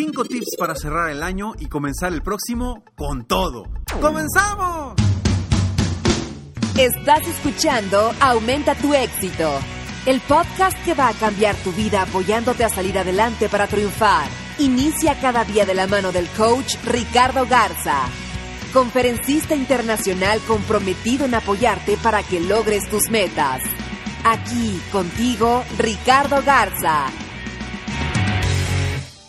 [0.00, 3.64] Cinco tips para cerrar el año y comenzar el próximo con todo.
[4.00, 4.94] ¡Comenzamos!
[6.76, 9.50] Estás escuchando Aumenta tu éxito,
[10.06, 14.28] el podcast que va a cambiar tu vida apoyándote a salir adelante para triunfar.
[14.60, 18.02] Inicia cada día de la mano del coach Ricardo Garza,
[18.72, 23.64] conferencista internacional comprometido en apoyarte para que logres tus metas.
[24.22, 27.10] Aquí contigo, Ricardo Garza.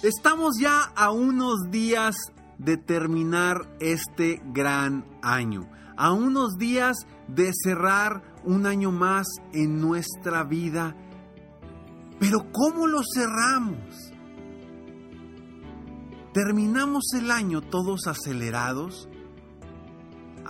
[0.01, 2.15] Estamos ya a unos días
[2.57, 6.95] de terminar este gran año, a unos días
[7.27, 10.95] de cerrar un año más en nuestra vida.
[12.17, 14.13] Pero ¿cómo lo cerramos?
[16.33, 19.09] Terminamos el año todos acelerados,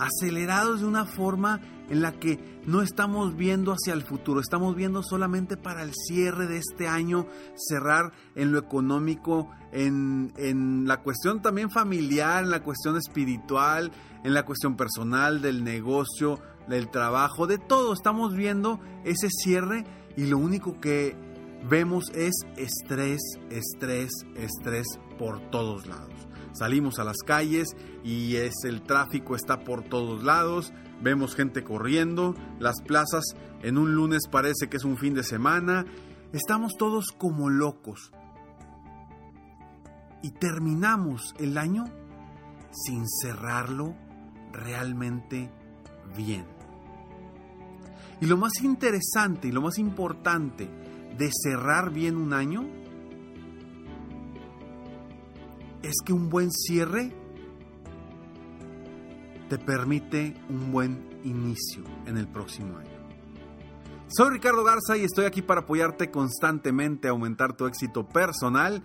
[0.00, 5.02] acelerados de una forma en la que no estamos viendo hacia el futuro, estamos viendo
[5.02, 11.42] solamente para el cierre de este año, cerrar en lo económico, en, en, la cuestión
[11.42, 13.92] también familiar, en la cuestión espiritual,
[14.24, 17.92] en la cuestión personal, del negocio, del trabajo, de todo.
[17.92, 19.84] Estamos viendo ese cierre
[20.16, 21.16] y lo único que
[21.68, 24.86] vemos es estrés, estrés, estrés
[25.18, 26.28] por todos lados.
[26.52, 30.72] Salimos a las calles y es el tráfico está por todos lados.
[31.02, 33.24] Vemos gente corriendo, las plazas
[33.62, 35.86] en un lunes parece que es un fin de semana.
[36.32, 38.12] Estamos todos como locos.
[40.22, 41.84] Y terminamos el año
[42.72, 43.94] sin cerrarlo
[44.52, 45.50] realmente
[46.16, 46.44] bien.
[48.20, 50.68] Y lo más interesante y lo más importante
[51.20, 52.66] de cerrar bien un año
[55.82, 57.14] es que un buen cierre
[59.50, 62.88] te permite un buen inicio en el próximo año.
[64.08, 68.82] Soy Ricardo Garza y estoy aquí para apoyarte constantemente a aumentar tu éxito personal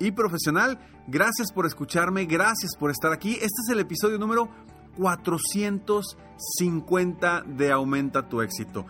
[0.00, 0.80] y profesional.
[1.06, 3.34] Gracias por escucharme, gracias por estar aquí.
[3.34, 4.48] Este es el episodio número
[4.96, 8.84] 450 de Aumenta tu éxito.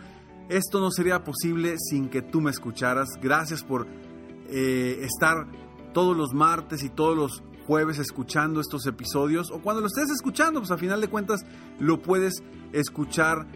[0.49, 3.11] Esto no sería posible sin que tú me escucharas.
[3.21, 3.87] Gracias por
[4.49, 5.47] eh, estar
[5.93, 10.61] todos los martes y todos los jueves escuchando estos episodios o cuando lo estés escuchando,
[10.61, 11.45] pues a final de cuentas
[11.79, 12.43] lo puedes
[12.73, 13.47] escuchar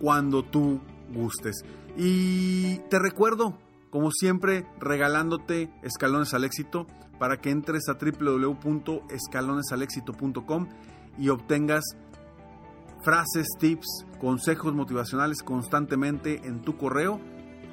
[0.00, 0.80] cuando tú
[1.12, 1.62] gustes.
[1.96, 3.58] Y te recuerdo,
[3.90, 6.86] como siempre, regalándote escalones al éxito
[7.18, 10.68] para que entres a www.escalonesalexito.com
[11.18, 11.84] y obtengas
[13.02, 17.20] frases, tips, consejos motivacionales constantemente en tu correo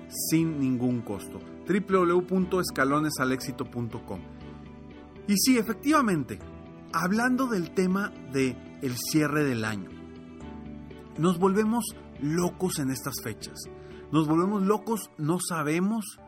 [0.09, 1.39] sin ningún costo.
[1.67, 4.19] www.escalonesalexito.com.
[5.27, 6.39] Y sí, efectivamente,
[6.93, 9.89] hablando del tema de el cierre del año,
[11.17, 11.85] nos volvemos
[12.21, 13.59] locos en estas fechas.
[14.11, 16.19] Nos volvemos locos, no sabemos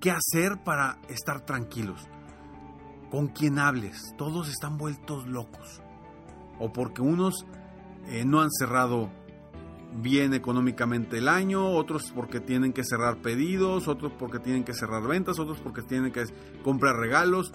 [0.00, 2.08] qué hacer para estar tranquilos.
[3.10, 5.82] Con quien hables, todos están vueltos locos.
[6.58, 7.46] O porque unos
[8.08, 9.10] eh, no han cerrado
[9.94, 15.06] bien económicamente el año, otros porque tienen que cerrar pedidos, otros porque tienen que cerrar
[15.06, 16.24] ventas, otros porque tienen que
[16.62, 17.52] comprar regalos,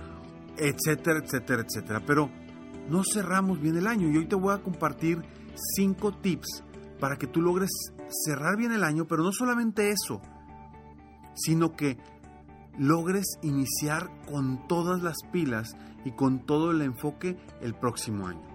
[0.58, 2.02] etcétera, etcétera, etcétera.
[2.05, 2.29] Pero
[2.90, 5.22] no cerramos bien el año y hoy te voy a compartir
[5.76, 6.64] cinco tips
[7.00, 7.70] para que tú logres
[8.26, 10.22] cerrar bien el año, pero no solamente eso,
[11.35, 11.97] sino que
[12.78, 18.53] logres iniciar con todas las pilas y con todo el enfoque el próximo año.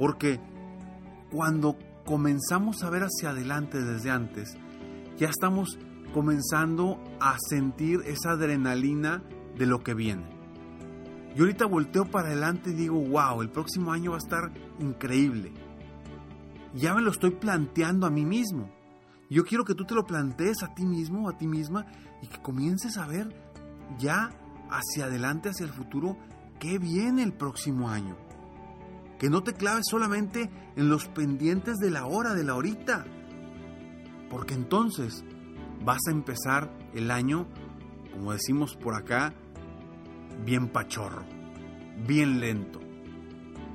[0.00, 0.40] Porque
[1.30, 1.76] cuando
[2.06, 4.56] comenzamos a ver hacia adelante desde antes,
[5.18, 5.78] ya estamos
[6.14, 9.22] comenzando a sentir esa adrenalina
[9.58, 10.24] de lo que viene.
[11.36, 15.52] Yo ahorita volteo para adelante y digo, wow, el próximo año va a estar increíble.
[16.74, 18.70] Ya me lo estoy planteando a mí mismo.
[19.28, 21.84] Yo quiero que tú te lo plantees a ti mismo, a ti misma,
[22.22, 23.36] y que comiences a ver
[23.98, 24.30] ya
[24.70, 26.16] hacia adelante, hacia el futuro,
[26.58, 28.29] qué viene el próximo año.
[29.20, 33.04] Que no te claves solamente en los pendientes de la hora, de la horita.
[34.30, 35.24] Porque entonces
[35.84, 37.46] vas a empezar el año,
[38.12, 39.34] como decimos por acá,
[40.44, 41.22] bien pachorro,
[42.06, 42.80] bien lento.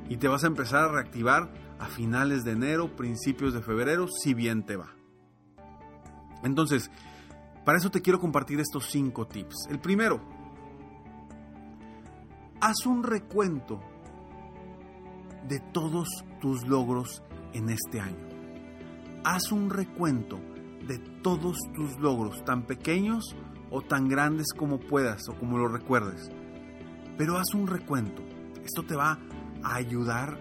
[0.10, 4.34] Y te vas a empezar a reactivar a finales de enero, principios de febrero, si
[4.34, 4.96] bien te va.
[6.44, 6.90] Entonces,
[7.64, 9.68] para eso te quiero compartir estos cinco tips.
[9.70, 10.22] El primero,
[12.62, 13.80] haz un recuento
[15.48, 16.08] de todos
[16.42, 18.28] tus logros en este año.
[19.24, 20.40] Haz un recuento
[20.88, 23.36] de todos tus logros, tan pequeños
[23.72, 26.30] o tan grandes como puedas o como lo recuerdes.
[27.18, 28.22] Pero haz un recuento.
[28.64, 29.20] Esto te va
[29.64, 30.38] a ayudar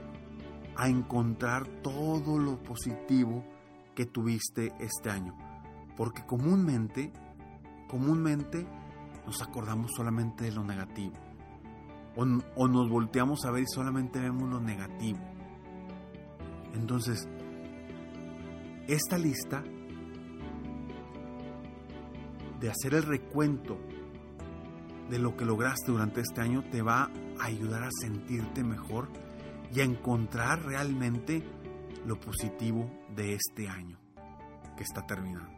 [0.76, 3.44] a encontrar todo lo positivo
[3.94, 5.36] que tuviste este año.
[5.96, 7.12] Porque comúnmente,
[7.88, 8.66] comúnmente
[9.24, 11.23] nos acordamos solamente de lo negativo.
[12.16, 15.18] O, nos volteamos a ver y solamente vemos lo negativo.
[16.74, 17.28] Entonces,
[18.86, 19.64] esta lista
[22.60, 23.78] de hacer el recuento
[25.10, 29.08] de lo que lograste durante este año te va a ayudar a sentirte mejor
[29.72, 31.42] y a encontrar realmente
[32.06, 33.98] lo positivo de este año
[34.76, 35.52] que está terminando.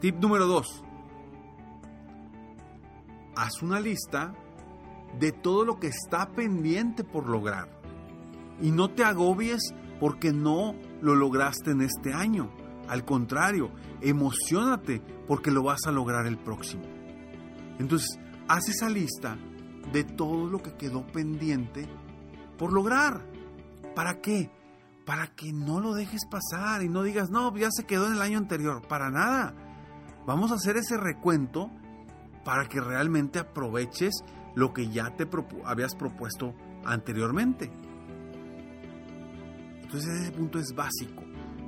[0.00, 0.84] Tip número 2.
[3.38, 4.34] Haz una lista
[5.16, 7.68] de todo lo que está pendiente por lograr.
[8.60, 9.60] Y no te agobies
[10.00, 12.50] porque no lo lograste en este año.
[12.88, 13.70] Al contrario,
[14.00, 16.82] emocionate porque lo vas a lograr el próximo.
[17.78, 18.18] Entonces,
[18.48, 19.38] haz esa lista
[19.92, 21.88] de todo lo que quedó pendiente
[22.58, 23.24] por lograr.
[23.94, 24.50] ¿Para qué?
[25.06, 28.22] Para que no lo dejes pasar y no digas, no, ya se quedó en el
[28.22, 28.82] año anterior.
[28.88, 29.54] Para nada.
[30.26, 31.70] Vamos a hacer ese recuento
[32.48, 34.24] para que realmente aproveches
[34.54, 35.28] lo que ya te
[35.66, 37.70] habías propuesto anteriormente.
[39.82, 41.24] Entonces ese punto es básico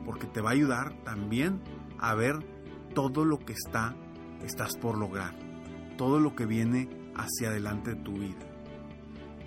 [0.06, 1.60] porque te va a ayudar también
[1.98, 2.38] a ver
[2.94, 3.94] todo lo que está
[4.42, 5.34] estás por lograr,
[5.98, 8.46] todo lo que viene hacia adelante de tu vida.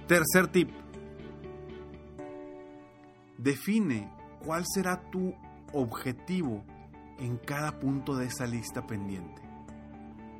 [0.07, 0.69] Tercer tip.
[3.39, 4.13] Define
[4.45, 5.33] cuál será tu
[5.71, 6.63] objetivo
[7.17, 9.42] en cada punto de esa lista pendiente.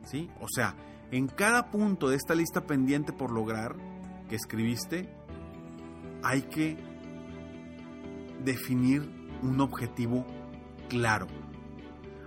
[0.03, 0.29] ¿Sí?
[0.39, 0.75] O sea,
[1.11, 3.75] en cada punto de esta lista pendiente por lograr
[4.29, 5.09] que escribiste,
[6.23, 6.77] hay que
[8.44, 9.09] definir
[9.41, 10.25] un objetivo
[10.89, 11.27] claro.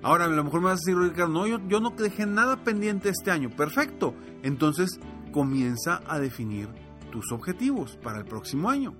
[0.02, 2.62] Ahora, a lo mejor me vas a decir, Ricardo, no, yo, yo no dejé nada
[2.62, 3.50] pendiente este año.
[3.50, 4.14] Perfecto.
[4.42, 5.00] Entonces,
[5.32, 6.68] comienza a definir
[7.10, 8.94] tus objetivos para el próximo año.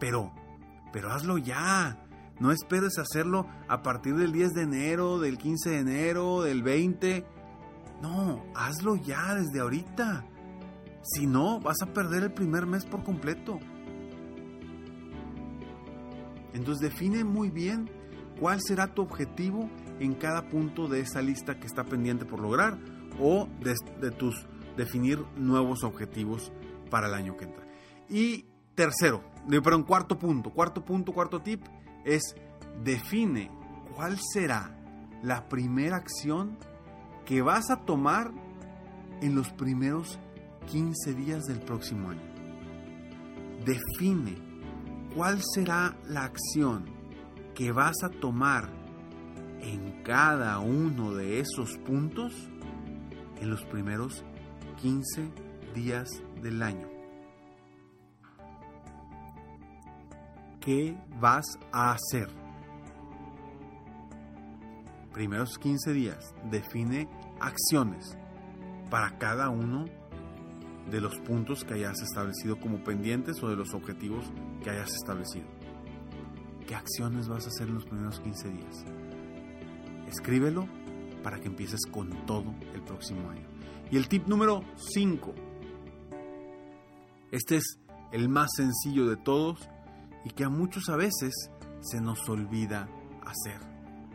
[0.00, 0.32] Pero,
[0.92, 2.05] pero hazlo ya.
[2.38, 7.24] No esperes hacerlo a partir del 10 de enero, del 15 de enero, del 20.
[8.02, 10.26] No, hazlo ya desde ahorita.
[11.02, 13.58] Si no, vas a perder el primer mes por completo.
[16.52, 17.90] Entonces define muy bien
[18.38, 22.78] cuál será tu objetivo en cada punto de esa lista que está pendiente por lograr
[23.20, 24.46] o de, tus
[24.76, 26.52] definir nuevos objetivos
[26.90, 27.66] para el año que entra.
[28.08, 31.62] Y tercero, pero en cuarto punto, cuarto punto, cuarto tip
[32.06, 32.34] es
[32.82, 33.50] define
[33.94, 34.74] cuál será
[35.22, 36.56] la primera acción
[37.26, 38.32] que vas a tomar
[39.20, 40.18] en los primeros
[40.70, 42.22] 15 días del próximo año.
[43.66, 44.46] Define
[45.16, 46.84] ¿Cuál será la acción
[47.54, 48.68] que vas a tomar
[49.62, 52.34] en cada uno de esos puntos
[53.40, 54.26] en los primeros
[54.82, 55.30] 15
[55.74, 56.10] días
[56.42, 56.95] del año?
[60.66, 62.28] ¿Qué vas a hacer?
[65.12, 67.08] Primeros 15 días, define
[67.38, 68.18] acciones
[68.90, 69.84] para cada uno
[70.90, 74.26] de los puntos que hayas establecido como pendientes o de los objetivos
[74.60, 75.46] que hayas establecido.
[76.66, 78.84] ¿Qué acciones vas a hacer en los primeros 15 días?
[80.08, 80.66] Escríbelo
[81.22, 83.46] para que empieces con todo el próximo año.
[83.92, 85.32] Y el tip número 5.
[87.30, 87.78] Este es
[88.10, 89.68] el más sencillo de todos
[90.26, 91.32] y que a muchos a veces
[91.80, 92.88] se nos olvida
[93.24, 93.60] hacer.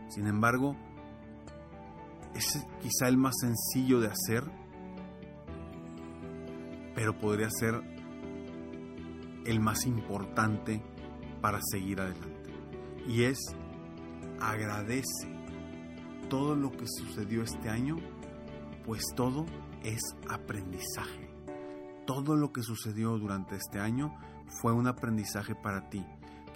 [0.08, 0.76] Sin embargo,
[2.34, 4.44] es quizá el más sencillo de hacer
[6.94, 7.80] pero podría ser
[9.44, 10.82] el más importante
[11.40, 12.52] para seguir adelante.
[13.06, 13.38] Y es
[14.40, 15.28] agradece
[16.28, 17.96] todo lo que sucedió este año,
[18.84, 19.46] pues todo
[19.82, 21.30] es aprendizaje.
[22.06, 24.14] Todo lo que sucedió durante este año
[24.60, 26.04] fue un aprendizaje para ti.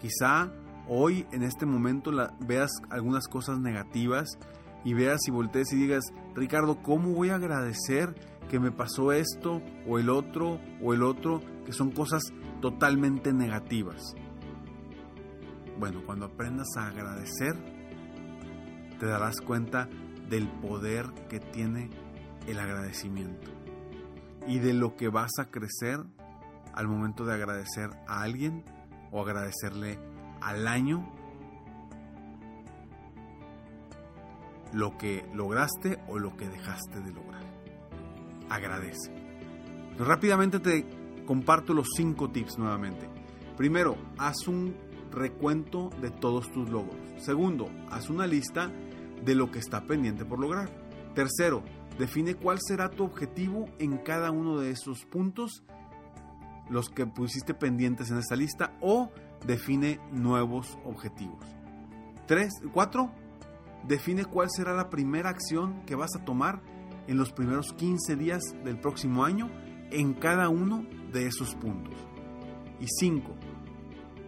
[0.00, 0.52] Quizá
[0.88, 2.10] hoy en este momento
[2.40, 4.38] veas algunas cosas negativas
[4.84, 8.14] y veas y voltees y digas, Ricardo, ¿cómo voy a agradecer
[8.48, 12.22] que me pasó esto o el otro o el otro, que son cosas
[12.60, 14.14] totalmente negativas?
[15.78, 17.54] Bueno, cuando aprendas a agradecer,
[19.00, 19.88] te darás cuenta
[20.28, 21.90] del poder que tiene
[22.46, 23.50] el agradecimiento
[24.46, 26.00] y de lo que vas a crecer
[26.76, 28.64] al momento de agradecer a alguien
[29.10, 29.98] o agradecerle
[30.40, 31.10] al año
[34.72, 37.42] lo que lograste o lo que dejaste de lograr.
[38.48, 39.12] Agradece.
[39.96, 40.86] Pues rápidamente te
[41.24, 43.08] comparto los cinco tips nuevamente.
[43.56, 44.76] Primero, haz un
[45.10, 46.96] recuento de todos tus logros.
[47.16, 48.70] Segundo, haz una lista
[49.24, 50.70] de lo que está pendiente por lograr.
[51.14, 51.62] Tercero,
[51.98, 55.64] define cuál será tu objetivo en cada uno de esos puntos,
[56.68, 59.10] los que pusiste pendientes en esta lista, o
[59.46, 61.44] define nuevos objetivos.
[62.26, 63.12] Tres, cuatro,
[63.86, 66.60] define cuál será la primera acción que vas a tomar
[67.06, 69.50] en los primeros 15 días del próximo año
[69.90, 71.94] en cada uno de esos puntos.
[72.80, 73.34] Y cinco,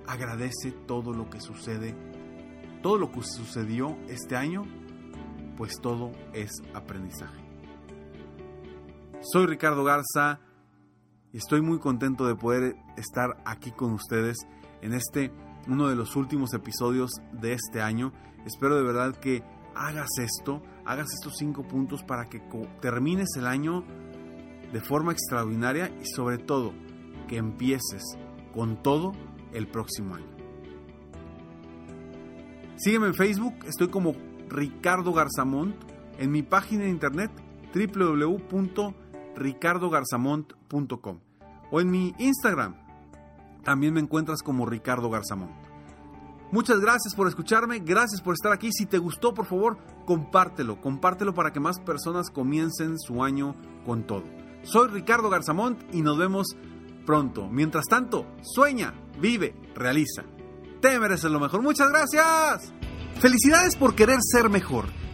[0.07, 1.95] agradece todo lo que sucede,
[2.83, 4.65] todo lo que sucedió este año,
[5.57, 7.45] pues todo es aprendizaje.
[9.21, 10.41] Soy Ricardo Garza
[11.33, 14.37] y estoy muy contento de poder estar aquí con ustedes
[14.83, 15.33] en este
[15.67, 18.13] uno de los últimos episodios de este año.
[18.47, 19.43] Espero de verdad que
[19.75, 22.41] hagas esto, hagas estos cinco puntos para que
[22.81, 23.85] termines el año
[24.73, 26.73] de forma extraordinaria y sobre todo
[27.29, 28.03] que empieces
[28.53, 29.13] con todo
[29.53, 30.27] el próximo año.
[32.77, 34.15] Sígueme en Facebook, estoy como
[34.49, 35.75] Ricardo Garzamont,
[36.19, 37.31] en mi página de internet
[39.39, 41.21] www.ricardogarzamont.com
[41.71, 42.75] o en mi Instagram,
[43.63, 45.53] también me encuentras como Ricardo Garzamont.
[46.51, 48.73] Muchas gracias por escucharme, gracias por estar aquí.
[48.73, 49.77] Si te gustó, por favor,
[50.07, 53.55] compártelo, compártelo para que más personas comiencen su año
[53.85, 54.25] con todo.
[54.63, 56.57] Soy Ricardo Garzamont y nos vemos
[57.05, 57.49] pronto.
[57.49, 60.25] Mientras tanto, sueña, vive, realiza.
[60.81, 61.61] Te mereces lo mejor.
[61.63, 62.73] Muchas gracias.
[63.21, 64.87] Felicidades por querer ser mejor.